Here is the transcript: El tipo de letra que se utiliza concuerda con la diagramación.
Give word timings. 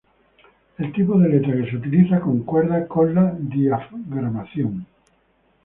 El 0.79 0.91
tipo 0.93 1.19
de 1.19 1.29
letra 1.29 1.53
que 1.53 1.69
se 1.69 1.77
utiliza 1.77 2.19
concuerda 2.21 2.87
con 2.87 3.13
la 3.13 3.35
diagramación. 3.37 4.87